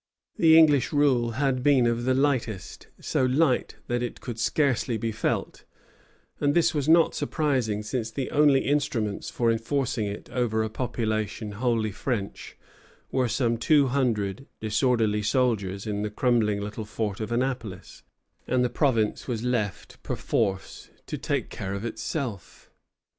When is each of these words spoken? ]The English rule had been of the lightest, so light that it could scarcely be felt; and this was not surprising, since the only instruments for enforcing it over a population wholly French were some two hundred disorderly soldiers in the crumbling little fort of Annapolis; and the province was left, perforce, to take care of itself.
]The 0.37 0.57
English 0.57 0.91
rule 0.91 1.33
had 1.33 1.61
been 1.61 1.85
of 1.85 2.05
the 2.05 2.15
lightest, 2.15 2.87
so 2.99 3.23
light 3.23 3.75
that 3.85 4.01
it 4.01 4.19
could 4.19 4.39
scarcely 4.39 4.97
be 4.97 5.11
felt; 5.11 5.63
and 6.39 6.55
this 6.55 6.73
was 6.73 6.89
not 6.89 7.13
surprising, 7.13 7.83
since 7.83 8.09
the 8.09 8.31
only 8.31 8.61
instruments 8.61 9.29
for 9.29 9.51
enforcing 9.51 10.07
it 10.07 10.27
over 10.31 10.63
a 10.63 10.71
population 10.71 11.51
wholly 11.51 11.91
French 11.91 12.57
were 13.11 13.27
some 13.29 13.57
two 13.57 13.89
hundred 13.89 14.47
disorderly 14.59 15.21
soldiers 15.21 15.85
in 15.85 16.01
the 16.01 16.09
crumbling 16.09 16.59
little 16.61 16.83
fort 16.83 17.19
of 17.19 17.31
Annapolis; 17.31 18.01
and 18.47 18.65
the 18.65 18.71
province 18.71 19.27
was 19.27 19.43
left, 19.43 20.01
perforce, 20.01 20.89
to 21.05 21.15
take 21.15 21.51
care 21.51 21.75
of 21.75 21.85
itself. 21.85 22.71